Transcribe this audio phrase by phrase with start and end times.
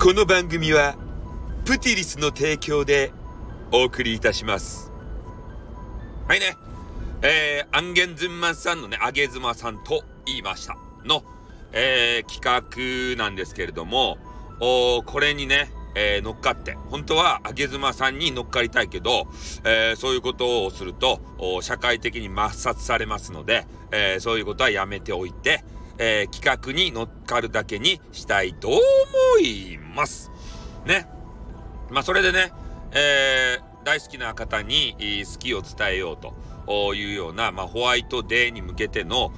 [0.00, 0.94] この番組は、
[1.64, 3.12] プティリスの提供で
[3.72, 4.92] お送りいたします。
[6.28, 6.56] はいね。
[7.22, 11.24] えー、アンゲンズンマンさんのね、あげずまさんと言いましたの、
[11.72, 14.18] えー、企画なんですけれども、
[14.60, 19.26] おこれにね、えー乗っかって、本当はあげずまさんに乗っかりたいけど、
[19.64, 21.20] えーそういうことをすると、
[21.60, 25.64] 社会的に抹殺されますので、えーそういうことはやめておいて、
[25.98, 28.78] えー企画に乗っかるだけにしたいと思
[29.42, 30.30] います。
[30.86, 31.08] ね。
[31.90, 32.52] まあ、それでね、
[32.92, 34.94] えー大好きな方に
[35.24, 36.34] 好きを伝えようと。
[36.94, 39.32] いうような、まあ、ホワイトデーに向けての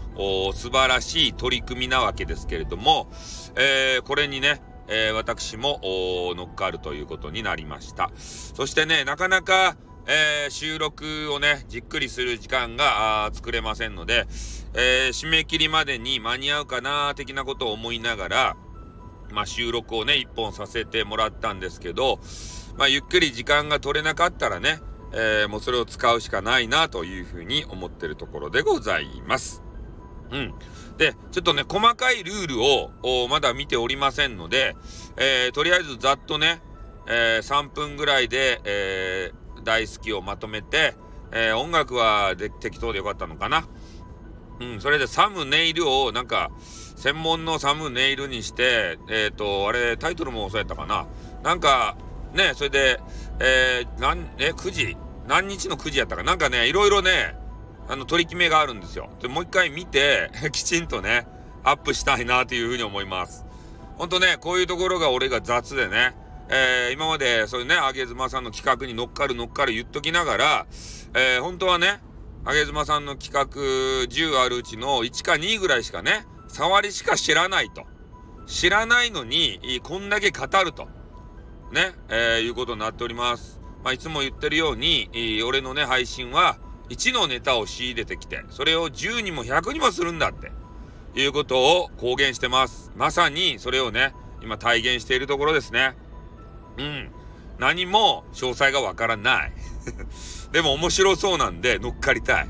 [0.52, 3.08] 素晴らしい取り組みなわけですけれども、
[3.54, 5.80] えーこれにね、えー私も
[6.36, 8.10] 乗っかるということになりました。
[8.16, 9.76] そしてね、なかなか、
[10.08, 14.26] えー収録をね、じっくりする時間が作れませんので、
[14.74, 18.56] えー締め切りまでに間に合うかな的なことを思いながら、
[19.32, 22.20] まあ、収録をね、一本させてもらったんですけど、
[22.76, 24.80] まあ、ゆっくり時間が取れなかったらね、
[25.12, 29.62] えーもうそれを使うしかないなというふうに思ってるところでございます。
[30.30, 30.54] うん。
[30.96, 32.90] で、ちょっとね、細かいルールを
[33.28, 34.76] まだ見ておりませんので、
[35.16, 36.62] えーとりあえずざっとね、
[37.08, 39.32] えー3分ぐらいで、え
[39.64, 40.94] 大好きをまとめて、
[41.32, 43.66] え音楽はで適当でよかったのかな。
[44.60, 46.50] うん、それでサムネイルをなんか、
[46.96, 51.06] 専門のサムネイルにして、えっ、と、あれ、タイトルもそうやったかな。
[51.42, 51.96] なんか、
[52.34, 53.00] ね、それで、
[53.40, 56.34] えー、なん、え、9時何日の9時やったかな？
[56.34, 57.36] んかね、いろいろね、
[57.88, 59.10] あの、取り決めがあるんですよ。
[59.22, 61.26] で、もう一回見て、 きちんとね、
[61.64, 63.44] アップしたいなというふうに思います。
[63.96, 66.14] ほんとね、こういうところが俺が雑でね、
[66.48, 70.66] えー今までそういうね、あげずまさんの企画に乗っかる乗っかる言っときながら、
[71.14, 72.00] えー本当はね、
[72.44, 73.44] あげずまさんの企画
[74.08, 77.84] 10あるうちの1か2ぐらいしかね、触りしか知らないと。
[78.46, 80.88] 知らないのに、こんだけ語ると。
[81.70, 83.60] ね、えーいうことになっております。
[83.84, 86.58] まあ、いつも言ってるように、えー俺のね、配信は、
[86.88, 90.50] 1のネタを仕入れてきて、それを10にも100にもするんだって、
[91.14, 92.90] いうことを公言してます。
[92.96, 95.94] まさに、それをね、今体現しているところですね。
[96.78, 97.10] うん。
[97.58, 99.52] 何も詳細がわからない。
[100.52, 102.48] でも面白そうなんで乗っかりたい。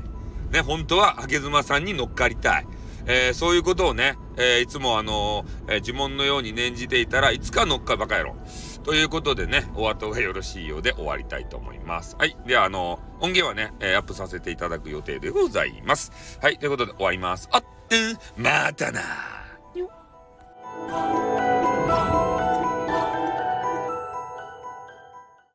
[0.51, 2.67] ね、本当は、あげずまさんに乗っかりたい。
[3.07, 8.35] えーそういうことをね、えーいつもあのーえー呪文のように念じていたらいつか乗っかバカ野郎。
[8.83, 12.15] ということでね、お後がよろしいようで終わりたいと思います。
[12.17, 12.35] はい。
[12.47, 16.39] では、あの音源はね、えアップさせていただく予定でございます。
[16.41, 16.57] はい。
[16.57, 17.47] ということで終わります。
[17.51, 19.40] あってん、またな